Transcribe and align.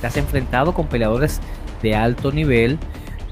te 0.00 0.06
has 0.06 0.16
enfrentado 0.16 0.74
con 0.74 0.86
peleadores 0.86 1.40
de 1.82 1.94
alto 1.94 2.32
nivel 2.32 2.78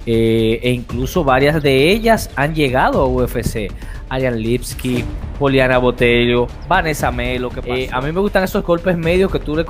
eh, 0.06 0.60
e 0.62 0.70
incluso 0.70 1.24
varias 1.24 1.62
de 1.62 1.90
ellas 1.90 2.30
han 2.36 2.54
llegado 2.54 3.00
a 3.00 3.06
UFC. 3.06 3.70
Ariane 4.08 4.36
Lipski, 4.36 5.02
Poliana 5.38 5.78
Botello, 5.78 6.46
Vanessa 6.68 7.10
Melo. 7.10 7.48
Que 7.50 7.84
eh, 7.84 7.88
a 7.90 8.00
mí 8.00 8.12
me 8.12 8.20
gustan 8.20 8.44
esos 8.44 8.62
golpes 8.62 8.96
medios 8.96 9.32
que 9.32 9.38
tú 9.38 9.56
le, 9.56 9.64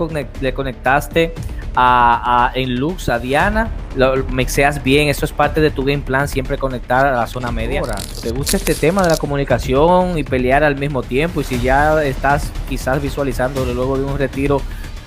conectaste 0.54 1.32
a, 1.76 2.50
en 2.54 2.74
Lux, 2.74 3.08
a 3.08 3.18
Diana. 3.20 3.70
Lo, 3.96 4.24
mexeas 4.24 4.82
bien, 4.82 5.08
eso 5.08 5.24
es 5.24 5.32
parte 5.32 5.60
de 5.60 5.70
tu 5.70 5.84
game 5.84 6.02
plan, 6.02 6.26
siempre 6.26 6.58
conectar 6.58 7.06
a 7.06 7.12
la 7.12 7.26
zona 7.28 7.52
media. 7.52 7.82
¿Te 8.22 8.30
gusta 8.32 8.56
este 8.56 8.74
tema 8.74 9.02
de 9.02 9.10
la 9.10 9.16
comunicación 9.16 10.18
y 10.18 10.24
pelear 10.24 10.64
al 10.64 10.76
mismo 10.76 11.02
tiempo? 11.02 11.40
Y 11.40 11.44
si 11.44 11.60
ya 11.60 12.02
estás 12.02 12.50
quizás 12.68 13.00
visualizando 13.00 13.64
luego 13.64 13.96
de 13.96 14.04
un 14.04 14.18
retiro 14.18 14.60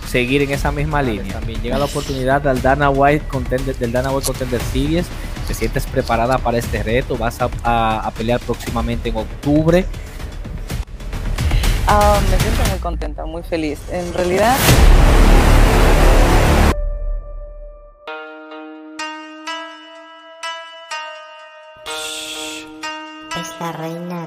seguir 0.07 0.41
en 0.41 0.51
esa 0.51 0.71
misma 0.71 1.01
línea. 1.01 1.33
También 1.33 1.61
llega 1.61 1.77
la 1.77 1.85
oportunidad 1.85 2.41
del 2.41 2.61
Dana 2.61 2.89
White 2.89 3.25
Contender, 3.27 3.75
del 3.75 3.91
Dana 3.91 4.11
White 4.11 4.25
Contender 4.25 4.61
Series. 4.71 5.05
¿Te 5.47 5.53
sientes 5.53 5.85
preparada 5.85 6.37
para 6.37 6.57
este 6.57 6.83
reto? 6.83 7.17
¿Vas 7.17 7.39
a, 7.41 8.11
pelear 8.17 8.39
próximamente 8.39 9.09
en 9.09 9.17
octubre? 9.17 9.85
Ah, 11.87 12.19
me 12.29 12.37
siento 12.39 12.69
muy 12.69 12.79
contenta, 12.79 13.25
muy 13.25 13.43
feliz. 13.43 13.79
En 13.91 14.13
realidad... 14.13 14.57
Esta 23.39 23.71
reina 23.71 24.25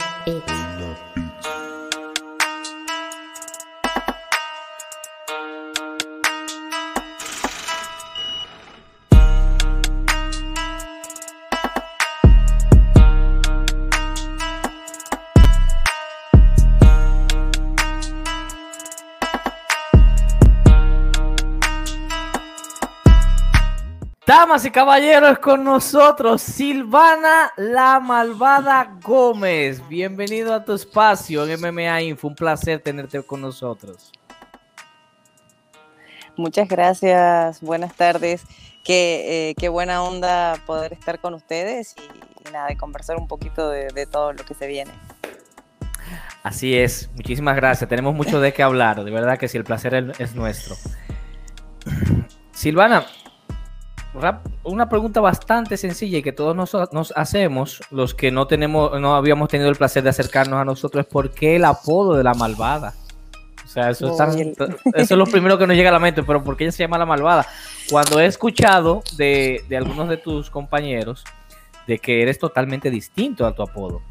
Damas 24.41 24.64
y 24.64 24.70
caballeros, 24.70 25.38
con 25.38 25.62
nosotros 25.62 26.41
Silvana 26.41 27.52
la 27.58 28.00
Malvada 28.00 28.96
Gómez. 29.02 29.86
Bienvenido 29.86 30.55
a 30.55 30.64
tu 30.64 30.72
espacio 30.72 31.46
en 31.46 31.60
MMA 31.60 32.00
Info. 32.00 32.28
Un 32.28 32.34
placer 32.34 32.80
tenerte 32.80 33.22
con 33.22 33.42
nosotros. 33.42 34.11
Muchas 36.38 36.66
gracias, 36.68 37.61
buenas 37.61 37.94
tardes. 37.94 38.42
Qué, 38.83 39.55
eh, 39.61 39.68
buena 39.68 40.02
onda 40.02 40.56
poder 40.64 40.94
estar 40.94 41.20
con 41.20 41.34
ustedes 41.34 41.94
y, 41.98 42.50
nada, 42.50 42.68
de 42.68 42.78
conversar 42.78 43.18
un 43.18 43.28
poquito 43.28 43.68
de, 43.68 44.06
todo 44.06 44.33
lo 44.33 44.42
que 44.42 44.55
se 44.55 44.66
viene. 44.66 44.92
Así 46.42 46.78
es, 46.78 47.11
muchísimas 47.14 47.56
gracias. 47.56 47.91
Tenemos 47.91 48.14
mucho 48.14 48.41
de 48.41 48.55
qué 48.55 48.62
hablar, 48.62 49.05
de 49.05 49.11
verdad 49.11 49.38
que 49.38 49.48
sí, 49.48 49.58
el 49.58 49.64
placer 49.64 50.14
es 50.18 50.34
nuestro. 50.34 50.77
Silvana, 52.52 53.05
una 54.64 54.89
pregunta 54.89 55.20
bastante 55.20 55.77
sencilla 55.77 56.19
y 56.19 56.22
que 56.22 56.33
todos 56.33 56.56
nos, 56.56 57.12
hacemos, 57.14 57.80
los 57.91 58.14
que 58.14 58.30
no 58.30 58.47
tenemos, 58.47 59.00
no 59.00 59.14
habíamos 59.14 59.48
tenido 59.48 59.70
el 59.70 59.77
placer 59.77 60.02
de 60.02 60.11
acercarnos 60.11 60.61
a 60.61 60.64
nosotros, 60.64 61.06
es 61.06 61.12
por 61.12 61.30
qué 61.30 61.56
el 61.56 61.64
apodo 61.64 62.14
de 62.14 62.25
la 62.25 62.34
malvada. 62.34 62.94
O 63.64 63.72
sea, 63.72 63.91
eso, 63.91 64.17
es, 64.94 65.11
lo 65.12 65.27
primero 65.27 65.56
que 65.56 65.64
nos 65.64 65.77
llega 65.77 65.91
a 65.91 65.92
la 65.92 66.00
mente, 66.00 66.25
pero 66.25 66.42
¿por 66.42 66.56
qué 66.56 66.64
ella 66.64 66.72
se 66.72 66.83
llama 66.83 66.98
la 66.98 67.06
malvada? 67.06 67.47
Cuando 67.89 68.19
he 68.19 68.27
escuchado 68.27 69.02
de, 69.17 69.64
algunos 69.77 70.08
de 70.08 70.17
tus 70.17 70.50
compañeros 70.50 71.22
de 71.86 72.00
que 72.00 72.22
eres 72.22 72.41
totalmente 72.41 72.91
distinto 72.91 73.46
a 73.46 73.55
tu 73.55 73.62
apodo. 73.62 74.02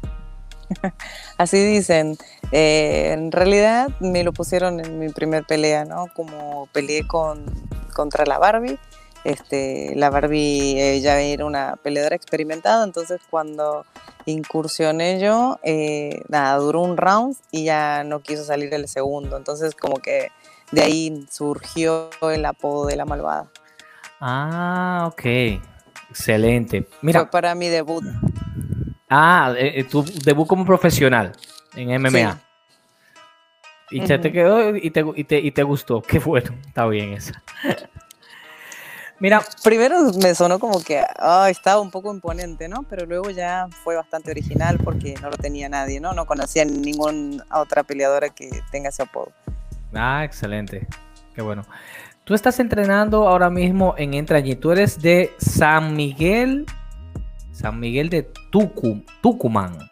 Así 1.36 1.62
dicen. 1.62 2.16
Eh, 2.52 3.12
en 3.12 3.30
realidad 3.30 3.88
me 4.00 4.24
lo 4.24 4.32
pusieron 4.32 4.80
en 4.80 4.98
mi 4.98 5.10
primer 5.10 5.44
pelea, 5.44 5.84
¿no? 5.84 6.06
Como 6.14 6.66
peleé 6.72 7.06
con, 7.06 7.44
contra 7.94 8.24
la 8.24 8.38
Barbie 8.38 8.78
este, 9.24 9.92
la 9.96 10.10
Barbie 10.10 11.00
ya 11.00 11.20
era 11.20 11.44
una 11.44 11.76
peleadora 11.76 12.16
experimentada, 12.16 12.84
entonces 12.84 13.20
cuando 13.28 13.84
incursioné 14.26 15.20
yo, 15.20 15.58
eh, 15.62 16.22
nada, 16.28 16.56
duró 16.56 16.80
un 16.80 16.96
round 16.96 17.36
y 17.50 17.64
ya 17.64 18.04
no 18.04 18.20
quiso 18.20 18.44
salir 18.44 18.72
el 18.74 18.88
segundo, 18.88 19.36
entonces 19.36 19.74
como 19.74 19.96
que 19.96 20.28
de 20.72 20.82
ahí 20.82 21.26
surgió 21.30 22.10
el 22.22 22.44
apodo 22.44 22.86
de 22.86 22.96
la 22.96 23.04
malvada. 23.04 23.50
Ah, 24.20 25.08
ok, 25.12 25.24
excelente. 26.10 26.86
Mira, 27.02 27.20
Fue 27.20 27.30
para 27.30 27.54
mi 27.54 27.68
debut. 27.68 28.04
Ah, 29.08 29.54
eh, 29.56 29.80
eh, 29.80 29.84
tu 29.84 30.04
debut 30.04 30.46
como 30.46 30.64
profesional 30.64 31.32
en 31.74 32.00
MMA. 32.00 32.40
Y 33.90 34.06
se 34.06 34.18
te 34.18 34.30
quedó 34.30 34.76
y 34.76 34.90
te, 34.90 35.04
y, 35.16 35.24
te, 35.24 35.38
y 35.40 35.50
te 35.50 35.62
gustó. 35.64 36.00
Qué 36.00 36.20
bueno, 36.20 36.54
está 36.64 36.86
bien 36.86 37.14
esa. 37.14 37.42
Mira, 39.20 39.42
primero 39.62 40.12
me 40.22 40.34
sonó 40.34 40.58
como 40.58 40.82
que 40.82 41.04
estaba 41.50 41.78
un 41.80 41.90
poco 41.90 42.12
imponente, 42.12 42.68
¿no? 42.68 42.84
Pero 42.84 43.04
luego 43.04 43.28
ya 43.28 43.68
fue 43.84 43.94
bastante 43.94 44.30
original 44.30 44.78
porque 44.82 45.14
no 45.20 45.28
lo 45.28 45.36
tenía 45.36 45.68
nadie, 45.68 46.00
¿no? 46.00 46.14
No 46.14 46.24
conocía 46.24 46.64
ninguna 46.64 47.44
otra 47.52 47.82
peleadora 47.82 48.30
que 48.30 48.48
tenga 48.72 48.88
ese 48.88 49.02
apodo. 49.02 49.30
Ah, 49.92 50.24
excelente. 50.24 50.88
Qué 51.34 51.42
bueno. 51.42 51.66
Tú 52.24 52.32
estás 52.32 52.58
entrenando 52.60 53.28
ahora 53.28 53.50
mismo 53.50 53.94
en 53.98 54.14
Entrañi. 54.14 54.56
Tú 54.56 54.72
eres 54.72 55.02
de 55.02 55.34
San 55.36 55.94
Miguel, 55.94 56.64
San 57.52 57.78
Miguel 57.78 58.08
de 58.08 58.22
Tucum, 58.50 59.04
Tucumán. 59.20 59.90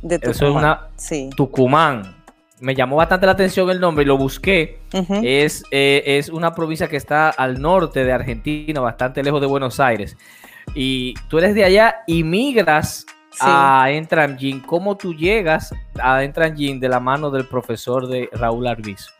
De 0.00 0.18
Tucumán. 0.18 0.30
Eso 0.30 0.46
es 0.46 0.54
una 0.54 0.88
sí. 0.96 1.28
Tucumán 1.36 2.21
me 2.62 2.76
llamó 2.76 2.96
bastante 2.96 3.26
la 3.26 3.32
atención 3.32 3.68
el 3.70 3.80
nombre 3.80 4.04
y 4.04 4.06
lo 4.06 4.16
busqué. 4.16 4.78
es, 5.22 5.64
eh, 5.72 6.02
es 6.06 6.28
una 6.28 6.54
provincia 6.54 6.88
que 6.88 6.96
está 6.96 7.28
al 7.28 7.60
norte 7.60 8.04
de 8.04 8.12
Argentina, 8.12 8.80
bastante 8.80 9.20
lejos 9.22 9.40
de 9.40 9.48
Buenos 9.48 9.80
Aires. 9.80 10.16
Y 10.72 11.14
tú 11.28 11.38
eres 11.38 11.56
de 11.56 11.64
allá 11.64 12.04
y 12.06 12.22
migras 12.22 13.04
a 13.40 13.90
Entrangin. 13.90 14.60
¿Cómo 14.60 14.96
tú 14.96 15.12
llegas 15.12 15.74
a 16.00 16.22
Entrangin 16.22 16.78
de 16.78 16.88
la 16.88 17.00
mano 17.00 17.32
del 17.32 17.48
profesor 17.48 18.06
de 18.06 18.28
Raúl 18.32 18.68
Arbizo? 18.68 19.10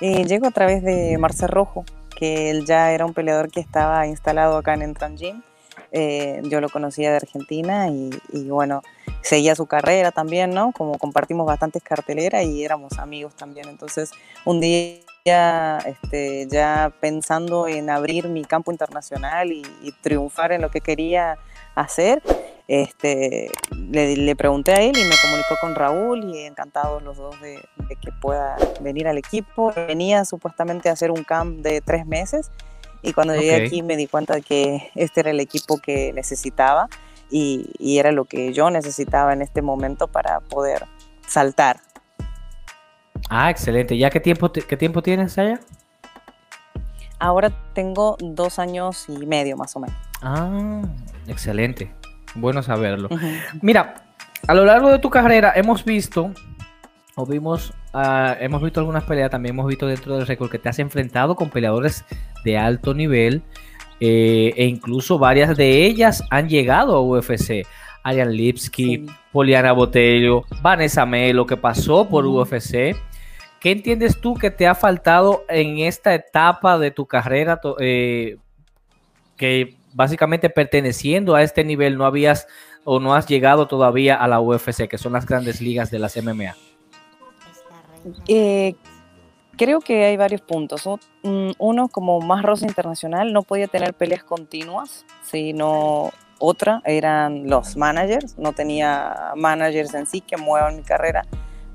Eh, 0.00 0.24
llego 0.24 0.46
a 0.46 0.52
través 0.52 0.84
de 0.84 1.18
Marcel 1.18 1.48
Rojo, 1.48 1.84
que 2.16 2.50
él 2.50 2.64
ya 2.64 2.92
era 2.92 3.04
un 3.04 3.12
peleador 3.12 3.50
que 3.50 3.58
estaba 3.58 4.06
instalado 4.06 4.56
acá 4.56 4.74
en 4.74 4.82
Entrangin. 4.82 5.42
Eh, 5.90 6.42
yo 6.44 6.60
lo 6.60 6.68
conocía 6.68 7.10
de 7.10 7.16
Argentina 7.16 7.88
y, 7.88 8.10
y 8.32 8.48
bueno, 8.50 8.82
seguía 9.28 9.54
su 9.54 9.66
carrera 9.66 10.10
también, 10.10 10.50
¿no? 10.50 10.72
Como 10.72 10.96
compartimos 10.96 11.46
bastantes 11.46 11.82
carteleras 11.82 12.44
y 12.44 12.64
éramos 12.64 12.98
amigos 12.98 13.34
también. 13.34 13.68
Entonces, 13.68 14.10
un 14.46 14.58
día, 14.58 15.78
este, 15.84 16.48
ya 16.50 16.90
pensando 16.98 17.68
en 17.68 17.90
abrir 17.90 18.28
mi 18.28 18.42
campo 18.46 18.72
internacional 18.72 19.52
y, 19.52 19.62
triunfar 20.00 20.52
en 20.52 20.62
lo 20.62 20.70
que 20.70 20.80
quería 20.80 21.36
hacer, 21.74 22.22
este, 22.68 23.50
le, 23.90 24.36
pregunté 24.36 24.72
a 24.72 24.80
él 24.80 24.96
y 24.96 25.04
me 25.04 25.14
comunicó 25.20 25.56
con 25.60 25.74
Raúl 25.74 26.24
y 26.24 26.44
encantados 26.44 27.02
los 27.02 27.18
dos 27.18 27.38
de, 27.42 27.60
que 28.00 28.12
pueda 28.22 28.56
venir 28.80 29.08
al 29.08 29.18
equipo. 29.18 29.74
Venía 29.76 30.24
supuestamente 30.24 30.88
a 30.88 30.92
hacer 30.92 31.10
un 31.10 31.22
camp 31.22 31.58
de 31.58 31.82
tres 31.82 32.06
meses 32.06 32.50
y 33.02 33.12
cuando 33.12 33.34
llegué 33.34 33.66
aquí 33.66 33.82
me 33.82 33.96
di 33.96 34.06
cuenta 34.06 34.36
de 34.36 34.42
que 34.42 34.90
este 34.94 35.20
era 35.20 35.30
el 35.30 35.40
equipo 35.40 35.76
que 35.78 36.14
necesitaba 36.14 36.88
y, 37.30 37.98
era 37.98 38.12
lo 38.12 38.24
que 38.24 38.52
yo 38.52 38.70
necesitaba 38.70 39.32
en 39.32 39.42
este 39.42 39.62
momento 39.62 40.08
para 40.08 40.40
poder 40.40 40.84
saltar. 41.26 41.80
Ah, 43.28 43.50
excelente. 43.50 43.98
¿Ya 43.98 44.10
qué 44.10 44.20
tiempo, 44.20 44.50
qué 44.52 44.76
tiempo 44.76 45.02
tienes 45.02 45.36
allá? 45.38 45.60
Ahora 47.18 47.50
tengo 47.74 48.16
dos 48.20 48.58
años 48.58 49.06
y 49.08 49.26
medio 49.26 49.56
más 49.56 49.74
o 49.76 49.80
menos. 49.80 49.96
Ah, 50.22 50.82
excelente. 51.26 51.92
Bueno 52.34 52.62
saberlo. 52.62 53.08
Mira, 53.60 54.06
a 54.46 54.54
lo 54.54 54.64
largo 54.64 54.90
de 54.90 54.98
tu 54.98 55.10
carrera 55.10 55.52
hemos 55.56 55.84
visto, 55.84 56.32
o 57.16 57.26
vimos, 57.26 57.72
ah, 57.92 58.36
hemos 58.38 58.62
visto 58.62 58.80
algunas 58.80 59.04
peleas, 59.04 59.30
también 59.30 59.54
hemos 59.54 59.66
visto 59.66 59.86
dentro 59.86 60.16
del 60.16 60.26
récord 60.26 60.50
que 60.50 60.58
te 60.58 60.68
has 60.68 60.78
enfrentado 60.78 61.34
con 61.34 61.50
peleadores 61.50 62.04
de 62.44 62.56
alto 62.56 62.94
nivel 62.94 63.42
eh, 64.00 64.52
e 64.56 64.64
incluso 64.66 65.18
varias 65.18 65.56
de 65.56 65.84
ellas 65.84 66.22
han 66.30 66.48
llegado 66.48 66.96
a 66.96 67.02
UFC. 67.02 67.66
Ariane 68.02 68.32
Lipski, 68.32 69.06
Poliana 69.32 69.72
Botello, 69.72 70.44
Vanessa 70.62 71.04
Melo, 71.04 71.46
que 71.46 71.56
pasó 71.56 72.08
por 72.08 72.26
UFC. 72.26 72.96
¿Qué 73.60 73.72
entiendes 73.72 74.20
tú 74.20 74.34
que 74.34 74.50
te 74.50 74.66
ha 74.66 74.74
faltado 74.74 75.44
en 75.48 75.78
esta 75.78 76.14
etapa 76.14 76.78
de 76.78 76.90
tu 76.90 77.06
carrera? 77.06 77.60
Eh, 77.80 78.36
que 79.36 79.76
básicamente 79.92 80.48
perteneciendo 80.48 81.34
a 81.34 81.42
este 81.42 81.64
nivel 81.64 81.98
no 81.98 82.06
habías 82.06 82.46
o 82.84 83.00
no 83.00 83.14
has 83.14 83.26
llegado 83.26 83.66
todavía 83.66 84.14
a 84.14 84.28
la 84.28 84.40
UFC, 84.40 84.88
que 84.88 84.96
son 84.96 85.12
las 85.12 85.26
grandes 85.26 85.60
ligas 85.60 85.90
de 85.90 85.98
las 85.98 86.16
MMA. 86.16 86.54
Eh, 88.26 88.74
creo 89.58 89.80
que 89.80 90.06
hay 90.06 90.16
varios 90.16 90.40
puntos. 90.40 90.88
Mm, 91.22 91.50
uno, 91.58 91.88
como 91.88 92.20
más 92.20 92.42
rosa 92.42 92.66
internacional, 92.66 93.34
no 93.34 93.42
podía 93.42 93.66
tener 93.66 93.92
peleas 93.92 94.24
continuas, 94.24 95.04
sino 95.22 96.10
otra 96.38 96.80
eran 96.86 97.50
los 97.50 97.76
managers. 97.76 98.38
No 98.38 98.54
tenía 98.54 99.32
managers 99.36 99.92
en 99.92 100.06
sí 100.06 100.22
que 100.22 100.38
muevan 100.38 100.76
mi 100.76 100.82
carrera 100.82 101.26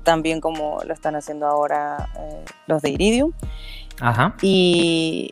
tan 0.02 0.22
bien 0.22 0.40
como 0.40 0.80
lo 0.84 0.92
están 0.92 1.16
haciendo 1.16 1.46
ahora 1.46 2.08
eh, 2.18 2.44
los 2.66 2.82
de 2.82 2.90
Iridium. 2.90 3.32
Ajá. 4.00 4.34
Y, 4.42 5.30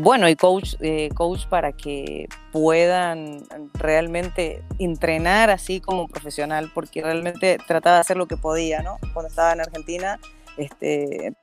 bueno, 0.00 0.28
y 0.28 0.34
coach, 0.34 0.74
eh, 0.80 1.08
coach 1.14 1.46
para 1.46 1.72
que 1.72 2.28
puedan 2.50 3.44
realmente 3.74 4.64
entrenar 4.78 5.50
así 5.50 5.80
como 5.80 6.08
profesional, 6.08 6.70
porque 6.74 7.00
realmente 7.00 7.58
trataba 7.66 7.96
de 7.96 8.00
hacer 8.00 8.16
lo 8.16 8.26
que 8.26 8.36
podía, 8.36 8.82
¿no? 8.82 8.98
Cuando 9.12 9.28
estaba 9.28 9.52
en 9.52 9.60
Argentina, 9.60 10.18
este, 10.56 11.34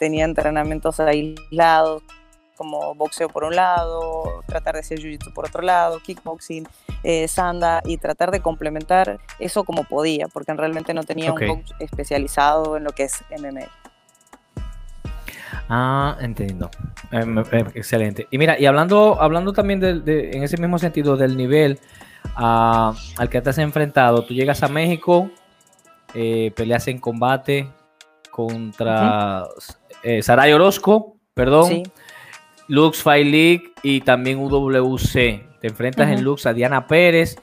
tenía 0.00 0.24
entrenamientos 0.24 0.98
aislados, 0.98 2.02
como 2.56 2.94
boxeo 2.94 3.28
por 3.28 3.44
un 3.44 3.54
lado, 3.54 4.42
tratar 4.46 4.74
de 4.74 4.80
hacer 4.80 4.98
jiu-jitsu 4.98 5.32
por 5.32 5.46
otro 5.46 5.62
lado, 5.62 6.00
kickboxing, 6.00 6.66
eh, 7.02 7.28
sanda, 7.28 7.82
y 7.84 7.98
tratar 7.98 8.30
de 8.30 8.40
complementar 8.40 9.20
eso 9.38 9.62
como 9.64 9.84
podía, 9.84 10.26
porque 10.28 10.52
realmente 10.54 10.94
no 10.94 11.04
tenía 11.04 11.32
un 11.32 11.38
coach 11.38 11.70
especializado 11.78 12.78
en 12.78 12.84
lo 12.84 12.90
que 12.90 13.04
es 13.04 13.22
MMA. 13.30 13.68
Ah, 15.68 16.16
entiendo. 16.20 16.70
Em, 17.12 17.38
em, 17.38 17.66
excelente. 17.74 18.26
Y 18.30 18.38
mira, 18.38 18.58
y 18.58 18.66
hablando, 18.66 19.20
hablando 19.20 19.52
también 19.52 19.80
de, 19.80 20.30
en 20.32 20.42
ese 20.42 20.56
mismo 20.56 20.78
sentido 20.78 21.16
del 21.16 21.36
nivel 21.36 21.78
ah, 22.36 22.94
al 23.18 23.28
que 23.28 23.40
te 23.40 23.50
has 23.50 23.58
enfrentado, 23.58 24.24
tú 24.24 24.34
llegas 24.34 24.62
a 24.62 24.68
México, 24.68 25.30
eh, 26.14 26.52
peleas 26.56 26.88
en 26.88 26.98
combate 26.98 27.68
contra 28.30 29.46
eh, 30.02 30.22
Saray 30.22 30.52
Orozco, 30.52 31.16
perdón, 31.34 31.82
Lux 32.68 33.02
Fight 33.02 33.26
League 33.26 33.72
y 33.82 34.00
también 34.00 34.38
UWC. 34.38 35.58
Te 35.60 35.68
enfrentas 35.68 36.10
en 36.10 36.22
Lux 36.22 36.46
a 36.46 36.52
Diana 36.52 36.86
Pérez. 36.86 37.36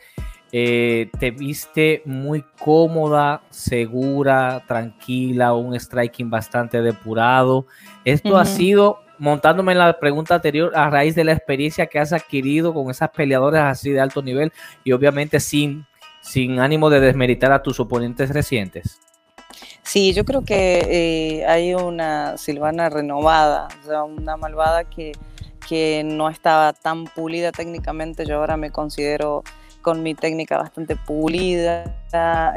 Eh, 0.52 1.10
te 1.20 1.32
viste 1.32 2.02
muy 2.06 2.44
cómoda, 2.58 3.42
segura, 3.50 4.64
tranquila, 4.66 5.54
un 5.54 5.78
striking 5.78 6.30
bastante 6.30 6.82
depurado. 6.82 7.68
Esto 8.06 8.38
ha 8.38 8.46
sido, 8.46 9.00
montándome 9.20 9.74
en 9.74 9.80
la 9.80 10.00
pregunta 10.00 10.36
anterior, 10.36 10.72
a 10.74 10.90
raíz 10.90 11.16
de 11.16 11.26
la 11.26 11.34
experiencia 11.34 11.88
que 11.88 12.00
has 12.00 12.14
adquirido 12.14 12.74
con 12.74 12.90
esas 12.90 13.10
peleadoras 13.10 13.66
así 13.66 13.92
de 13.92 14.00
alto 14.00 14.22
nivel 14.22 14.54
y 14.86 14.94
obviamente 14.94 15.42
sin, 15.42 15.86
sin 16.22 16.60
ánimo 16.60 16.90
de 16.90 17.02
desmeritar 17.02 17.52
a 17.52 17.62
tus 17.62 17.80
oponentes 17.82 18.30
recientes. 18.30 19.02
Sí, 19.88 20.14
yo 20.14 20.26
creo 20.26 20.44
que 20.44 21.40
eh, 21.40 21.46
hay 21.46 21.74
una 21.74 22.38
Silvana 22.38 22.90
renovada, 22.90 23.70
o 23.84 23.88
sea, 23.88 24.04
una 24.04 24.36
malvada 24.36 24.84
que, 24.84 25.14
que 25.66 26.04
no 26.04 26.30
estaba 26.30 26.74
tan 26.74 27.06
pulida 27.06 27.54
técnicamente. 27.54 28.26
Yo 28.26 28.36
ahora 28.36 28.58
me 28.58 28.70
considero 28.70 29.44
con 29.82 30.04
mi 30.04 30.14
técnica 30.14 30.58
bastante 30.58 30.98
pulida 30.98 31.86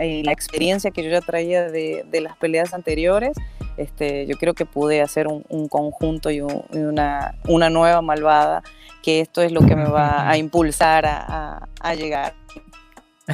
y 0.03 0.25
la 0.25 0.33
experiencia 0.33 0.91
que 0.91 1.05
yo 1.05 1.11
ya 1.11 1.21
traía 1.21 1.71
de, 1.71 2.05
las 2.21 2.37
peleas 2.37 2.75
anteriores, 2.75 3.37
este, 3.77 4.27
yo 4.27 4.37
creo 4.37 4.55
que 4.55 4.67
pude 4.67 5.01
hacer 5.01 5.29
un, 5.29 5.69
conjunto 5.69 6.33
y, 6.33 6.41
una, 6.41 7.37
una, 7.47 7.71
nueva 7.71 8.03
malvada, 8.03 8.65
que 9.01 9.21
esto 9.21 9.43
es 9.43 9.53
lo 9.53 9.61
que 9.61 9.77
me 9.77 9.89
va 9.89 10.29
a 10.29 10.37
impulsar 10.39 11.07
a, 11.07 11.95
llegar. 11.95 12.35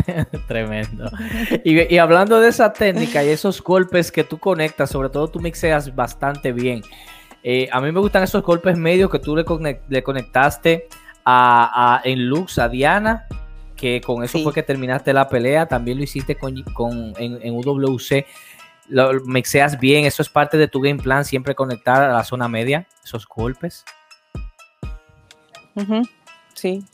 Tremendo. 0.49 1.11
Y, 1.65 1.99
hablando 1.99 2.41
de 2.41 2.49
esa 2.49 2.73
técnica 2.73 3.25
y 3.25 3.29
esos 3.29 3.63
golpes 3.63 4.11
que 4.11 4.25
tú 4.25 4.39
conectas, 4.39 4.91
sobre 4.91 5.09
todo 5.09 5.29
tú 5.29 5.41
mixeas 5.41 5.95
bastante 5.95 6.53
bien. 6.53 6.83
Eh, 7.43 7.69
a 7.71 7.81
mí 7.81 7.93
me 7.93 8.01
gustan 8.01 8.23
esos 8.23 8.43
golpes 8.43 8.77
medios 8.77 9.11
que 9.11 9.19
tú 9.19 9.37
le, 9.37 10.03
conectaste 10.03 10.89
a, 11.25 12.01
en 12.05 12.29
Lux, 12.29 12.59
a 12.59 12.69
Diana, 12.69 13.27
que 13.77 14.01
con 14.01 14.25
eso 14.25 14.39
fue 14.43 14.53
que 14.53 14.63
terminaste 14.63 15.13
la 15.13 15.29
pelea, 15.29 15.67
también 15.67 15.99
lo 15.99 16.05
hiciste 16.05 16.37
con, 16.37 17.15
en, 17.19 17.55
UWC. 17.55 18.27
Lo 18.89 19.13
mexeas 19.25 19.79
bien, 19.81 20.05
eso 20.07 20.23
es 20.23 20.29
parte 20.29 20.57
de 20.57 20.69
tu 20.69 20.81
game 20.81 21.03
plan, 21.03 21.25
siempre 21.25 21.55
conectar 21.55 22.03
a 22.03 22.13
la 22.13 22.25
zona 22.25 22.49
media, 22.49 22.87
esos 23.05 23.27
golpes. 23.27 23.85
Sí. 26.55 26.85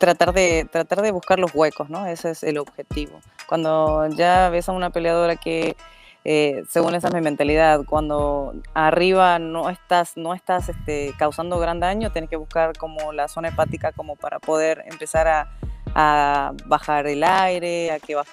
Tratar 0.00 0.32
de, 0.32 0.66
tratar 0.68 1.02
de 1.02 1.12
buscar 1.12 1.38
los 1.38 1.54
huecos, 1.54 1.88
¿no? 1.90 2.06
Ese 2.06 2.30
es 2.30 2.42
el 2.42 2.58
objetivo. 2.58 3.20
Cuando 3.46 4.08
ya 4.08 4.48
ves 4.48 4.68
a 4.68 4.72
una 4.72 4.90
peleadora 4.90 5.36
que 5.36 5.76
eh, 6.24 6.64
según 6.68 6.94
esa 6.94 7.08
es 7.08 7.14
mi 7.14 7.20
mentalidad. 7.20 7.84
Cuando 7.84 8.54
arriba 8.74 9.38
no 9.38 9.70
estás, 9.70 10.16
no 10.16 10.34
estás 10.34 10.68
este, 10.68 11.14
causando 11.18 11.58
gran 11.58 11.80
daño, 11.80 12.12
tienes 12.12 12.28
que 12.28 12.36
buscar 12.36 12.76
como 12.76 13.12
la 13.12 13.28
zona 13.28 13.48
hepática 13.48 13.92
como 13.92 14.16
para 14.16 14.38
poder 14.38 14.84
empezar 14.86 15.28
a, 15.28 16.52
bajar 16.66 17.06
el 17.06 17.24
aire, 17.24 17.90
a 17.90 17.98
que 17.98 18.14
baje 18.14 18.30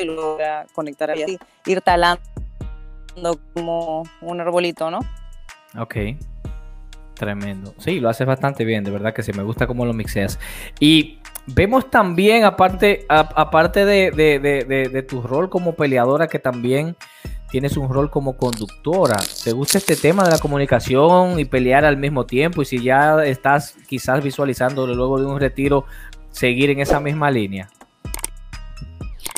y 0.00 0.04
luego 0.04 0.38
conectar 0.72 1.10
ahí, 1.10 1.38
ir 1.66 1.80
talando 1.82 2.22
como 3.52 4.04
un 4.22 4.40
arbolito, 4.40 4.90
¿no? 4.90 5.00
Ok. 5.78 5.96
Tremendo. 7.16 7.74
Sí, 7.78 7.98
lo 7.98 8.08
haces 8.08 8.26
bastante 8.26 8.64
bien, 8.64 8.84
de 8.84 8.90
verdad 8.90 9.14
que 9.14 9.22
sí, 9.22 9.32
me 9.32 9.42
gusta 9.42 9.66
cómo 9.66 9.86
lo 9.86 9.92
mixeas. 9.92 10.38
Y 10.78 11.18
Vemos 11.48 11.88
también, 11.90 12.44
aparte, 12.44 13.06
aparte 13.08 13.84
de, 13.84 15.06
tu 15.08 15.22
rol 15.22 15.48
como 15.48 15.76
peleadora, 15.76 16.26
que 16.26 16.40
también 16.40 16.96
tienes 17.50 17.76
un 17.76 17.88
rol 17.88 18.10
como 18.10 18.36
conductora. 18.36 19.16
¿Te 19.44 19.52
gusta 19.52 19.78
este 19.78 19.94
tema 19.94 20.24
de 20.24 20.32
la 20.32 20.40
comunicación 20.40 21.38
y 21.38 21.44
pelear 21.44 21.84
al 21.84 21.98
mismo 21.98 22.26
tiempo? 22.26 22.62
Y 22.62 22.64
si 22.64 22.82
ya 22.82 23.24
estás 23.24 23.76
quizás 23.86 24.24
visualizando 24.24 24.88
luego 24.88 25.20
de 25.20 25.26
un 25.26 25.38
retiro, 25.38 25.84
seguir 26.32 26.70
en 26.70 26.80
esa 26.80 26.98
misma 26.98 27.30
línea. 27.30 27.68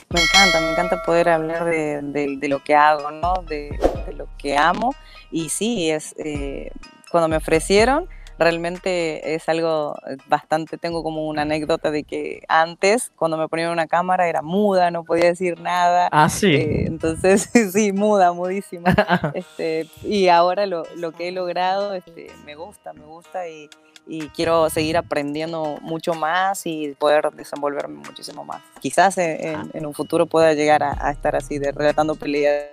Me 0.08 0.22
encanta, 0.22 0.60
me 0.60 0.70
encanta 0.70 1.02
poder 1.04 1.28
hablar 1.28 1.66
de, 1.66 2.48
lo 2.48 2.64
que 2.64 2.75
hago, 2.75 3.10
¿no? 3.10 3.34
De, 3.46 3.78
lo 4.16 4.26
que 4.38 4.56
amo. 4.56 4.94
Y 5.30 5.50
sí, 5.50 5.90
es 5.90 6.14
eh, 6.16 6.72
cuando 7.10 7.28
me 7.28 7.37
ofrecieron, 7.37 8.08
realmente 8.38 9.34
es 9.34 9.49
algo 9.49 9.96
bastante, 10.28 10.78
tengo 10.78 11.02
como 11.02 11.26
una 11.26 11.43
anécdota 11.43 11.90
de 11.90 12.05
que 12.05 12.43
antes, 12.49 13.10
cuando 13.16 13.37
me 13.37 13.49
ponían 13.49 13.70
una 13.70 13.87
cámara, 13.87 14.28
era 14.28 14.43
muda, 14.43 14.90
no 14.90 15.05
podía 15.05 15.26
decir 15.26 15.60
nada. 15.60 16.08
Ah, 16.12 16.28
sí. 16.28 16.55
Eh, 16.55 16.84
entonces, 16.87 17.50
sí, 17.72 17.93
muda, 17.93 18.32
mudísima. 18.32 18.94
este, 19.35 19.88
y 20.02 20.28
ahora 20.28 20.66
lo, 20.66 20.85
lo, 20.97 21.12
que 21.12 21.28
he 21.28 21.33
logrado, 21.33 21.94
este, 21.94 22.28
me 22.47 22.54
gusta, 22.54 22.92
me 22.92 23.04
gusta 23.04 23.49
y, 23.49 23.68
y, 24.06 24.28
quiero 24.28 24.71
seguir 24.71 24.97
aprendiendo 24.97 25.78
mucho 25.83 26.14
más 26.14 26.64
y 26.64 26.94
poder 26.99 27.30
desenvolverme 27.33 27.97
muchísimo 27.97 28.44
más. 28.44 28.62
Quizás 28.80 29.18
en, 29.18 29.71
en 29.73 29.87
un 29.87 29.94
futuro 29.94 30.26
pueda 30.26 30.54
llegar 30.54 30.83
a, 30.83 30.97
a 31.06 31.11
estar 31.11 31.35
así, 31.35 31.59
de 31.59 31.73
relatando 31.73 32.14
peleas. 32.14 32.66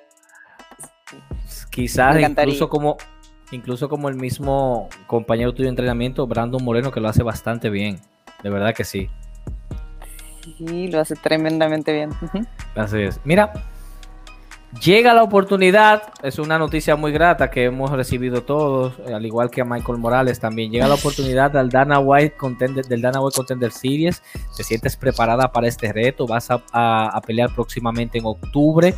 Quizás 1.72 2.20
incluso 2.20 2.70
como 2.70 2.98
incluso 3.52 3.90
como 3.90 4.10
el 4.10 4.16
mismo 4.16 4.90
compañero 5.08 5.54
tuyo 5.54 5.66
de 5.66 5.70
entrenamiento, 5.70 6.28
Brandon 6.28 6.64
Moreno, 6.64 6.92
que 6.92 7.00
lo 7.00 7.10
hace 7.10 7.24
bastante 7.24 7.70
bien. 7.70 8.00
De 8.44 8.50
verdad 8.50 8.74
que 8.74 8.84
sí. 8.84 9.10
Sí, 10.58 10.88
lo 10.90 11.00
hace 11.00 11.16
tremendamente 11.16 11.92
bien. 11.94 12.12
Así 12.76 13.00
es. 13.02 13.20
Mira, 13.24 13.52
llega 14.84 15.14
la 15.14 15.24
oportunidad, 15.24 16.04
es 16.22 16.38
una 16.38 16.60
noticia 16.60 16.96
muy 16.96 17.12
grata 17.12 17.50
que 17.50 17.64
hemos 17.64 17.90
recibido 17.92 18.44
todos, 18.44 18.94
al 19.12 19.26
igual 19.26 19.50
que 19.50 19.62
a 19.62 19.66
Michael 19.66 19.98
Morales 19.98 20.40
también. 20.40 20.72
Llega 20.72 20.88
la 20.88 20.96
oportunidad 20.96 21.52
del 21.52 21.70
Dana 21.70 22.00
White 22.00 22.36
Contender, 22.38 22.86
del 22.86 23.02
Dana 23.02 23.22
White 23.22 23.36
Contender 23.36 23.72
Series. 23.72 24.22
¿Te 24.56 24.64
sientes 24.64 24.96
preparada 24.98 25.52
para 25.52 25.68
este 25.68 25.92
reto? 25.92 26.28
Vas 26.28 26.50
a 26.52 27.22
pelear 27.26 27.54
próximamente 27.56 28.20
en 28.20 28.26
octubre 28.26 28.94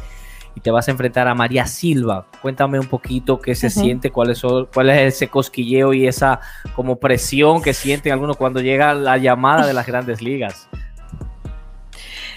y 0.58 0.60
te 0.60 0.72
vas 0.72 0.88
a 0.88 0.92
enfrentar 0.92 1.28
a 1.28 1.36
María 1.36 1.68
Silva. 1.68 2.26
Cuéntame 2.42 2.80
un 2.80 2.88
poquito 2.88 3.40
qué 3.40 3.54
se 3.54 3.70
siente, 3.70 4.10
cuál 4.10 4.32
es, 4.32 4.42
cuál 4.74 4.90
es 4.90 5.14
ese 5.14 5.28
cosquilleo 5.28 5.94
y 5.94 6.08
esa 6.08 6.40
como 6.76 6.96
presión 6.96 7.62
que 7.62 7.76
sienten 7.76 8.12
algunos 8.12 8.38
cuando 8.38 8.60
llega 8.60 8.96
la 8.96 9.18
llamada 9.18 9.68
de 9.68 9.74
las 9.76 9.86
grandes 9.86 10.20
ligas. 10.20 10.68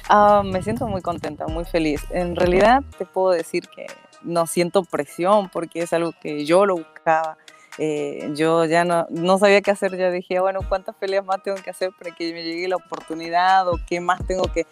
Ah, 0.07 0.43
me 0.45 0.61
siento 0.61 0.87
muy 0.87 1.01
contenta, 1.01 1.47
muy 1.47 1.65
feliz. 1.65 2.03
En 2.11 2.37
realidad 2.37 2.83
te 2.99 3.07
puedo 3.07 3.31
decir 3.31 3.67
que 3.75 3.87
no 4.23 4.47
siento 4.47 4.85
presión 4.85 5.49
porque 5.49 5.81
es 5.81 5.95
algo 5.95 6.13
que 6.21 6.45
yo 6.45 6.67
lo 6.67 6.77
buscaba. 6.77 7.39
Eh, 7.79 8.33
yo 8.35 8.67
ya 8.67 8.85
no, 8.85 9.07
no 9.09 9.39
sabía 9.39 9.63
qué 9.63 9.71
hacer, 9.71 9.97
ya 9.97 10.11
dije, 10.11 10.41
bueno, 10.41 10.61
¿cuántas 10.69 10.95
peleas 10.95 11.25
más 11.25 11.43
tengo 11.43 11.57
que 11.57 11.71
hacer 11.71 11.91
para 11.99 12.15
que 12.15 12.35
me 12.35 12.45
llegue 12.45 12.69
la 12.69 12.77
oportunidad 12.77 13.67
o 13.67 13.81
qué 13.89 13.99
más 13.99 14.23
tengo 14.27 14.43
que 14.53 14.67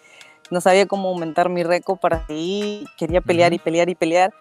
no 0.49 0.61
sabía 0.61 0.85
cómo 0.85 1.09
aumentar 1.09 1.49
mi 1.49 1.63
récord 1.63 1.99
para 1.99 2.25
seguir, 2.25 2.87
quería 2.97 3.21
pelear 3.21 3.53
y 3.53 3.59
pelear 3.59 3.89
y 3.89 3.95
pelear. 3.95 4.33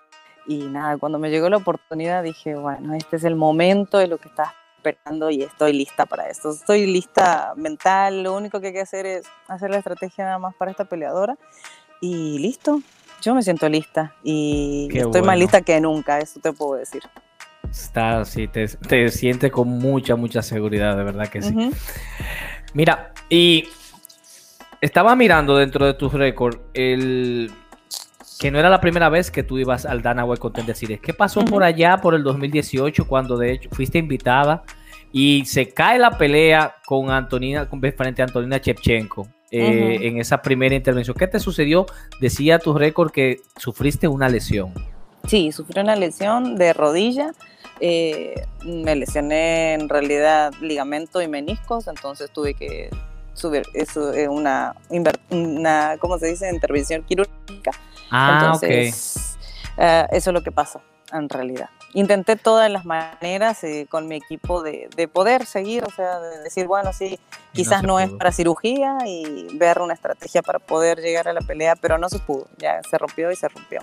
Y 0.46 0.58
nada, 0.64 0.96
cuando 0.96 1.18
me 1.18 1.30
llegó 1.30 1.48
la 1.50 1.58
oportunidad 1.58 2.22
dije, 2.22 2.54
bueno, 2.54 2.94
este 2.94 3.16
es 3.16 3.24
el 3.24 3.36
momento 3.36 3.98
de 3.98 4.06
lo 4.06 4.18
que 4.18 4.28
estaba 4.28 4.54
esperando 4.78 5.28
y 5.30 5.42
estoy 5.42 5.72
lista 5.74 6.06
para 6.06 6.28
esto. 6.28 6.50
Estoy 6.50 6.86
lista 6.86 7.52
mental, 7.56 8.22
lo 8.22 8.34
único 8.34 8.60
que 8.60 8.68
hay 8.68 8.72
que 8.72 8.80
hacer 8.80 9.04
es 9.04 9.26
hacer 9.48 9.70
la 9.70 9.78
estrategia 9.78 10.24
nada 10.24 10.38
más 10.38 10.54
para 10.54 10.70
esta 10.70 10.84
peleadora 10.86 11.36
y 12.00 12.38
listo. 12.38 12.80
Yo 13.20 13.34
me 13.34 13.42
siento 13.42 13.68
lista 13.68 14.14
y 14.22 14.88
Qué 14.90 15.00
estoy 15.00 15.22
más 15.22 15.36
lista 15.36 15.60
que 15.60 15.80
nunca, 15.80 16.20
eso 16.20 16.40
te 16.40 16.52
puedo 16.52 16.74
decir. 16.74 17.02
Está, 17.70 18.24
sí, 18.24 18.48
te, 18.48 18.66
te 18.68 19.10
sientes 19.10 19.50
con 19.50 19.68
mucha, 19.68 20.16
mucha 20.16 20.40
seguridad, 20.40 20.96
de 20.96 21.04
verdad 21.04 21.28
que 21.28 21.42
sí. 21.42 21.54
Ujú. 21.54 21.70
Mira, 22.72 23.12
y 23.28 23.68
estaba 24.80 25.16
mirando 25.16 25.56
dentro 25.56 25.86
de 25.86 25.94
tus 25.94 26.12
récords 26.12 26.58
el 26.74 27.50
que 28.38 28.50
no 28.50 28.58
era 28.58 28.70
la 28.70 28.80
primera 28.80 29.08
vez 29.08 29.30
que 29.30 29.42
tú 29.42 29.58
ibas 29.58 29.84
al 29.84 30.00
Dana 30.00 30.24
White 30.24 30.40
Contender 30.40 30.76
Series. 30.76 31.00
¿Qué 31.00 31.12
pasó 31.12 31.44
por 31.44 31.64
allá 31.64 31.96
por 32.00 32.14
el 32.14 32.22
2018 32.22 33.06
cuando 33.06 33.36
de 33.36 33.52
hecho 33.52 33.68
fuiste 33.72 33.98
invitada 33.98 34.62
y 35.12 35.44
se 35.44 35.70
cae 35.70 35.98
la 35.98 36.16
pelea 36.16 36.76
con 36.86 37.10
Antonina 37.10 37.68
con 37.68 37.80
frente 37.80 38.22
a 38.22 38.26
Antonina 38.26 38.58
Shevchenko 38.58 39.26
eh, 39.50 39.98
en 40.02 40.18
esa 40.18 40.40
primera 40.40 40.74
intervención? 40.74 41.16
¿Qué 41.16 41.26
te 41.26 41.40
sucedió? 41.40 41.86
Decía 42.20 42.60
tu 42.60 42.74
récord 42.74 43.10
que 43.10 43.40
sufriste 43.56 44.06
una 44.06 44.28
lesión. 44.28 44.72
Sí, 45.26 45.50
sufrí 45.50 45.80
una 45.80 45.96
lesión 45.96 46.54
de 46.56 46.72
rodilla. 46.72 47.32
eh, 47.80 48.46
me 48.64 48.94
lesioné 48.94 49.74
en 49.74 49.88
realidad 49.88 50.52
ligamento 50.60 51.20
y 51.22 51.28
meniscos, 51.28 51.88
entonces 51.88 52.30
tuve 52.30 52.54
que 52.54 52.88
eso, 53.74 54.12
eh, 54.12 54.28
una, 54.28 54.74
una, 55.30 55.96
¿cómo 55.98 56.18
se 56.18 56.26
dice? 56.26 56.50
Intervención 56.50 57.02
quirúrgica. 57.02 57.70
Ah, 58.10 58.40
entonces, 58.40 59.36
eh, 59.76 60.06
eso 60.10 60.30
es 60.30 60.34
lo 60.34 60.42
que 60.42 60.52
pasó 60.52 60.80
en 61.12 61.28
realidad. 61.28 61.70
Intenté 61.94 62.36
todas 62.36 62.70
las 62.70 62.84
maneras 62.84 63.64
eh, 63.64 63.86
con 63.88 64.08
mi 64.08 64.16
equipo 64.16 64.62
de, 64.62 64.90
de 64.94 65.08
poder 65.08 65.46
seguir, 65.46 65.84
o 65.84 65.90
sea, 65.90 66.20
de 66.20 66.40
decir, 66.40 66.66
bueno, 66.66 66.92
sí, 66.92 67.18
no 67.18 67.38
quizás 67.52 67.82
no, 67.82 67.98
es 67.98 68.10
para 68.10 68.30
cirugía 68.30 68.98
y 69.06 69.48
ver 69.56 69.80
una 69.80 69.94
estrategia 69.94 70.42
para 70.42 70.58
poder 70.58 70.98
llegar 70.98 71.28
a 71.28 71.32
la 71.32 71.40
pelea, 71.40 71.76
pero 71.76 71.96
no 71.96 72.08
se 72.08 72.18
pudo, 72.18 72.46
ya 72.58 72.80
se 72.88 72.98
rompió 72.98 73.32
y 73.32 73.36
se 73.36 73.48
rompió. 73.48 73.80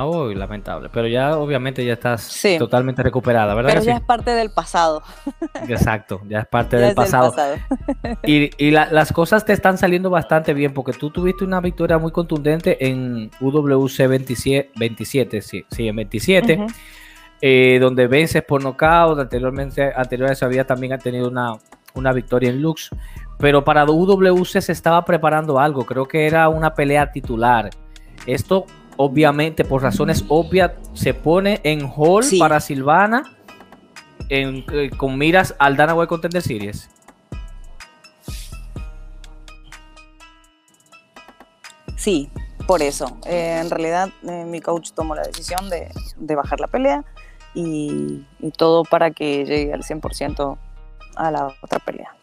Ah, 0.00 0.34
lamentable. 0.34 0.88
Pero 0.92 1.08
ya 1.08 1.36
obviamente 1.36 1.84
ya 1.84 1.94
estás 1.94 2.22
Sí. 2.22 2.56
totalmente 2.58 3.02
recuperada, 3.02 3.54
¿verdad? 3.54 3.70
Pero 3.70 3.80
que 3.80 3.86
ya 3.86 3.94
sí? 3.94 4.00
es 4.00 4.06
parte 4.06 4.30
del 4.32 4.50
pasado. 4.50 5.02
Exacto, 5.68 6.20
ya 6.28 6.40
es 6.40 6.46
parte 6.46 6.76
ya 6.76 6.80
del 6.82 6.88
es 6.90 6.94
pasado. 6.94 7.30
pasado. 7.30 7.56
Y, 8.24 8.50
y 8.64 8.70
la- 8.70 8.88
las 8.92 9.12
cosas 9.12 9.44
te 9.44 9.52
están 9.52 9.78
saliendo 9.78 10.10
bastante 10.10 10.54
bien 10.54 10.72
porque 10.72 10.92
tú 10.92 11.10
tuviste 11.10 11.44
una 11.44 11.60
victoria 11.60 11.98
muy 11.98 12.12
contundente 12.12 12.86
en 12.86 13.30
UWC 13.40 14.06
27, 14.08 14.70
27 14.76 15.42
sí, 15.42 15.64
sí, 15.70 15.88
en 15.88 15.96
27, 15.96 16.54
Ujú. 16.54 16.66
eh, 17.40 17.78
donde 17.80 18.06
vences 18.06 18.42
por 18.42 18.62
nocaut. 18.62 19.18
Anteriormente, 19.18 19.92
anteriormente 19.96 20.44
había 20.44 20.64
también 20.66 20.98
tenido 20.98 21.28
una, 21.28 21.52
una 21.94 22.12
victoria 22.12 22.50
en 22.50 22.62
Lux. 22.62 22.90
Pero 23.38 23.64
para 23.64 23.84
UWC 23.84 24.60
se 24.60 24.72
estaba 24.72 25.04
preparando 25.04 25.58
algo, 25.60 25.84
creo 25.86 26.06
que 26.06 26.26
era 26.26 26.48
una 26.48 26.74
pelea 26.74 27.10
titular. 27.12 27.70
Esto, 28.26 28.66
obviamente, 28.98 29.64
por 29.64 29.82
razones 29.82 30.24
obvias, 30.28 30.72
se 30.92 31.14
pone 31.14 31.60
en 31.64 31.90
hold 31.96 32.26
Sí. 32.26 32.38
para 32.38 32.60
Silvana 32.60 33.22
en- 34.28 34.64
eh, 34.70 34.90
con 34.94 35.16
miras 35.16 35.54
al 35.58 35.76
Dana 35.76 35.94
White 35.94 36.08
Contender 36.08 36.42
Series. 36.42 36.90
Sí, 41.96 42.30
por 42.66 42.82
eso. 42.82 43.18
Eh, 43.26 43.58
en 43.60 43.70
realidad 43.70 44.10
eh, 44.28 44.44
mi 44.44 44.60
coach 44.60 44.90
tomó 44.94 45.14
la 45.14 45.22
decisión 45.22 45.68
de, 45.70 45.90
de 46.16 46.34
bajar 46.36 46.60
la 46.60 46.66
pelea 46.68 47.04
y, 47.54 48.24
y 48.40 48.50
todo 48.50 48.84
para 48.84 49.10
que 49.10 49.44
llegue 49.44 49.72
al 49.72 49.82
100% 49.82 50.58
a 51.16 51.30
la 51.30 51.48
otra 51.62 51.78
pelea. 51.80 52.14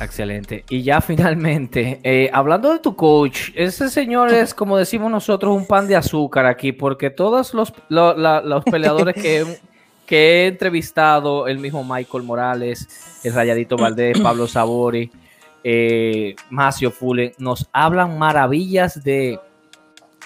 Excelente. 0.00 0.64
Y 0.68 0.82
ya 0.82 1.00
finalmente, 1.00 2.00
eh, 2.02 2.30
hablando 2.32 2.72
de 2.72 2.78
tu 2.78 2.96
coach, 2.96 3.50
ese 3.54 3.88
señor 3.88 4.32
es, 4.32 4.54
como 4.54 4.76
decimos 4.76 5.10
nosotros, 5.10 5.54
un 5.54 5.66
pan 5.66 5.86
de 5.86 5.96
azúcar 5.96 6.46
aquí, 6.46 6.72
porque 6.72 7.10
todos 7.10 7.54
los, 7.54 7.72
lo- 7.88 8.16
la- 8.16 8.40
los 8.40 8.64
peleadores 8.64 9.14
que, 9.14 9.40
he- 9.40 9.60
que 10.06 10.16
he 10.16 10.46
entrevistado, 10.48 11.46
el 11.46 11.58
mismo 11.58 11.84
Michael 11.84 12.24
Morales, 12.24 13.20
el 13.22 13.32
Rayadito 13.34 13.76
Valdés, 13.76 14.18
Pablo 14.18 14.48
Sabori, 14.48 15.10
eh, 15.62 16.34
Macio 16.50 16.90
Fulen, 16.90 17.32
nos 17.38 17.68
hablan 17.72 18.18
maravillas 18.18 19.04
de, 19.04 19.38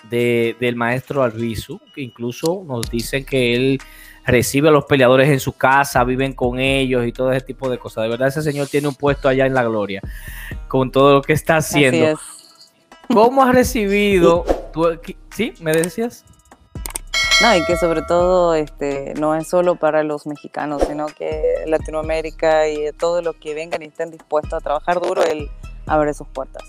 de- 0.09 0.57
del 0.61 0.77
maestro 0.77 1.23
Albizu, 1.23 1.81
que 1.95 2.01
incluso 2.03 2.65
nos 2.67 2.89
dicen 2.91 3.25
que 3.25 3.55
él 3.55 3.81
recibe 4.27 4.69
a 4.69 4.73
los 4.73 4.85
peleadores 4.87 5.29
en 5.29 5.41
su 5.41 5.53
casa, 5.53 6.03
viven 6.05 6.33
con 6.33 6.59
ellos 6.59 7.07
y 7.07 7.13
todo 7.13 7.33
ese 7.33 7.45
tipo 7.47 7.69
de 7.71 7.79
cosas. 7.79 8.05
De 8.05 8.11
verdad, 8.11 8.29
ese 8.29 8.43
señor 8.43 8.67
tiene 8.69 8.89
un 8.89 8.95
puesto 8.95 9.29
allá 9.29 9.47
en 9.47 9.55
la 9.55 9.63
gloria 9.65 10.03
con 10.69 10.91
todo 10.91 11.15
lo 11.15 11.23
que 11.23 11.33
está 11.33 11.57
haciendo. 11.59 12.07
Es. 12.09 12.19
¿Cómo 13.13 13.43
has 13.45 13.55
recibido? 13.55 14.45
tú- 14.73 14.99
¿Sí? 15.31 15.55
¿Me 15.61 15.73
decías? 15.73 16.25
No, 17.43 17.55
y 17.55 17.63
que 17.67 17.77
sobre 17.77 18.01
todo 18.03 18.55
este, 18.55 19.13
no 19.19 19.35
es 19.35 19.47
solo 19.47 19.77
para 19.77 20.03
los 20.03 20.27
mexicanos, 20.27 20.83
sino 20.89 21.05
que 21.07 21.43
Latinoamérica 21.67 22.67
y 22.69 22.91
todos 22.99 23.23
los 23.23 23.37
que 23.37 23.53
vengan 23.55 23.83
y 23.83 23.87
estén 23.87 24.11
dispuestos 24.11 24.55
a 24.55 24.61
trabajar 24.61 25.01
duro, 25.01 25.23
él 25.23 25.51
abre 25.87 26.15
sus 26.15 26.27
puertas. 26.29 26.63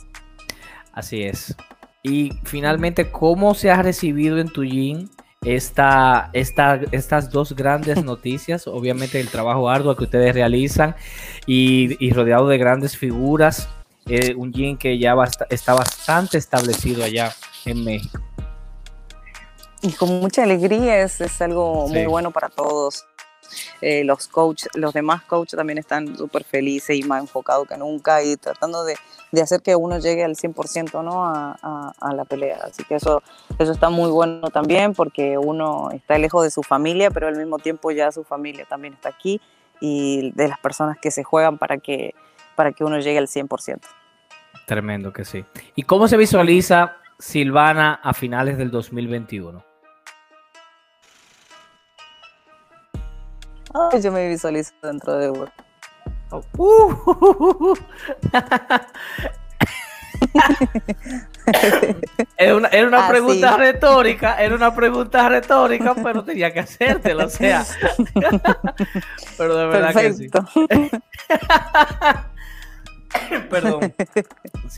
Así 0.92 1.24
es. 1.24 1.56
Y 2.04 2.32
finalmente, 2.44 3.10
¿cómo 3.12 3.56
se 3.56 3.72
ha 3.72 3.82
recibido 3.82 4.40
en 4.40 4.50
tu 4.50 4.64
gym 4.64 5.08
esta, 5.56 6.30
esta, 6.34 6.80
estas 6.92 7.30
dos 7.30 7.56
grandes 7.56 8.04
noticias? 8.04 8.68
Obviamente 8.68 9.20
el 9.20 9.30
trabajo 9.30 9.70
arduo 9.70 9.96
que 9.96 10.04
ustedes 10.04 10.34
realizan 10.34 10.96
y, 11.46 11.96
y 12.06 12.12
rodeado 12.12 12.48
de 12.48 12.58
grandes 12.58 12.98
figuras. 12.98 13.70
eh, 14.10 14.34
un 14.36 14.52
gym 14.52 14.78
que 14.78 14.98
ya 14.98 15.16
está 15.50 15.74
bastante 15.74 16.38
establecido 16.38 17.04
allá 17.04 17.34
en 17.66 17.84
México. 17.84 18.22
Y 19.82 19.92
con 19.92 20.20
mucha 20.20 20.44
alegría 20.44 21.02
es, 21.04 21.22
es 21.22 21.42
algo 21.42 21.88
muy 21.88 22.06
bueno 22.06 22.32
para 22.32 22.50
todos. 22.50 23.06
Eh, 23.82 24.04
los 24.04 24.28
coach, 24.28 24.66
los 24.74 24.92
demás 24.94 25.22
coaches 25.24 25.56
también 25.56 25.78
están 25.78 26.18
súper 26.18 26.44
felices 26.44 26.96
y 26.98 27.04
más 27.04 27.22
enfocados 27.22 27.68
que 27.68 27.78
nunca 27.78 28.24
y 28.24 28.36
tratando 28.36 28.84
de, 28.84 28.96
de 29.32 29.42
hacer 29.42 29.62
que 29.62 29.76
uno 29.76 30.00
llegue 30.00 30.24
al 30.24 30.36
100% 30.36 31.04
¿no? 31.04 31.26
a, 31.26 31.56
a- 31.62 31.92
a 32.00 32.14
la 32.14 32.26
pelea. 32.26 32.58
Así 32.64 32.84
que 32.84 32.96
eso, 32.96 33.22
eso 33.60 33.72
está 33.72 33.90
muy 33.90 34.10
bueno 34.10 34.50
también 34.50 34.94
porque 34.94 35.38
uno 35.38 35.90
está 35.92 36.18
lejos 36.18 36.44
de 36.44 36.50
su 36.52 36.64
familia, 36.64 37.12
pero 37.12 37.28
al 37.28 37.36
mismo 37.38 37.60
tiempo 37.60 37.92
ya 37.92 38.12
su 38.12 38.24
familia 38.24 38.66
también 38.68 38.94
está 38.96 39.10
aquí 39.10 39.40
y 39.80 40.32
de 40.32 40.48
las 40.48 40.58
personas 40.60 40.98
que 41.00 41.12
se 41.12 41.24
juegan 41.24 41.60
para 41.60 41.78
que, 41.78 42.16
para 42.56 42.72
que 42.72 42.84
uno 42.84 42.98
llegue 43.00 43.20
al 43.20 43.28
100%. 43.28 43.80
Tremendo 44.66 45.14
que 45.14 45.24
sí. 45.24 45.46
¿Y 45.76 45.84
cómo 45.84 46.08
se 46.08 46.18
visualiza 46.18 46.96
Silvana 47.20 48.00
a 48.04 48.14
finales 48.14 48.58
del 48.58 48.72
2021? 48.72 49.64
Ay, 53.74 54.02
yo 54.02 54.12
me 54.12 54.28
visualizo 54.28 54.74
dentro 54.82 55.18
de 55.18 55.28
Evo. 55.28 55.48
Uh. 56.58 57.76
Era 62.38 62.56
una, 62.56 62.68
era 62.68 62.88
una 62.88 63.08
pregunta 63.08 63.56
retórica, 63.58 64.36
era 64.42 64.56
una 64.56 64.76
pregunta 64.76 65.30
retórica, 65.30 65.96
pero 65.96 66.24
tenía 66.24 66.52
que 66.52 66.60
hacértela, 66.60 67.26
o 67.26 67.30
sea. 67.30 67.66
pero 69.38 69.56
de 69.56 69.68
verdad 69.68 69.94
Perfecto. 69.94 70.46
que 70.68 70.90
sí. 70.90 70.92
Perdón. 73.50 73.94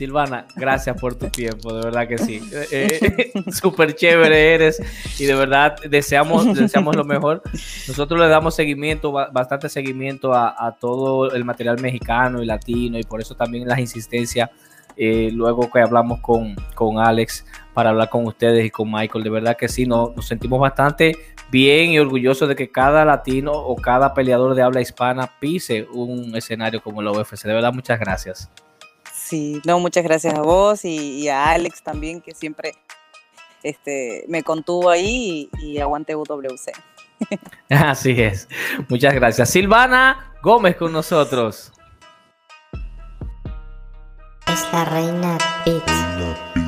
Silvana, 0.00 0.46
gracias 0.56 0.98
por 0.98 1.14
tu 1.14 1.28
tiempo, 1.28 1.74
de 1.74 1.82
verdad 1.84 2.08
que 2.08 2.16
sí. 2.16 2.40
Eh, 2.72 2.98
eh, 3.32 3.32
Súper 3.52 3.94
chévere 3.94 4.54
eres 4.54 4.82
y 5.18 5.26
de 5.26 5.34
verdad 5.34 5.76
deseamos, 5.88 6.54
deseamos 6.54 6.96
lo 6.96 7.04
mejor. 7.04 7.42
Nosotros 7.86 8.18
le 8.18 8.26
damos 8.28 8.54
seguimiento, 8.54 9.12
ba- 9.12 9.28
bastante 9.30 9.68
seguimiento 9.68 10.32
a, 10.32 10.54
a 10.58 10.72
todo 10.76 11.30
el 11.32 11.44
material 11.44 11.78
mexicano 11.80 12.42
y 12.42 12.46
latino 12.46 12.98
y 12.98 13.02
por 13.02 13.20
eso 13.20 13.34
también 13.34 13.68
las 13.68 13.78
insistencias 13.78 14.48
eh, 14.96 15.30
luego 15.32 15.70
que 15.70 15.80
hablamos 15.80 16.20
con, 16.20 16.54
con 16.74 16.98
Alex 16.98 17.44
para 17.74 17.90
hablar 17.90 18.08
con 18.08 18.26
ustedes 18.26 18.64
y 18.64 18.70
con 18.70 18.90
Michael. 18.90 19.22
De 19.22 19.30
verdad 19.30 19.56
que 19.56 19.68
sí, 19.68 19.84
no- 19.84 20.14
nos 20.16 20.26
sentimos 20.26 20.58
bastante 20.60 21.16
bien 21.50 21.90
y 21.90 21.98
orgullosos 21.98 22.48
de 22.48 22.56
que 22.56 22.70
cada 22.70 23.04
latino 23.04 23.52
o 23.52 23.76
cada 23.76 24.14
peleador 24.14 24.54
de 24.54 24.62
habla 24.62 24.80
hispana 24.80 25.28
pise 25.40 25.86
un 25.92 26.34
escenario 26.36 26.80
como 26.82 27.02
la 27.02 27.10
UFC. 27.12 27.44
De 27.44 27.52
verdad, 27.52 27.72
muchas 27.74 28.00
gracias. 28.00 28.50
Sí, 29.30 29.62
no, 29.64 29.78
muchas 29.78 30.02
gracias 30.02 30.34
a 30.34 30.40
vos 30.42 30.84
y, 30.84 31.20
y 31.20 31.28
a 31.28 31.50
Alex 31.50 31.84
también, 31.84 32.20
que 32.20 32.34
siempre 32.34 32.72
este, 33.62 34.24
me 34.26 34.42
contuvo 34.42 34.90
ahí 34.90 35.48
y, 35.60 35.74
y 35.74 35.78
aguante 35.78 36.16
UWC. 36.16 36.72
Así 37.68 38.20
es. 38.20 38.48
Muchas 38.88 39.14
gracias. 39.14 39.48
Silvana 39.50 40.32
Gómez 40.42 40.74
con 40.74 40.92
nosotros. 40.92 41.72
Es 44.48 44.66
la 44.72 44.84
reina 44.84 45.38
Beats. 45.64 46.59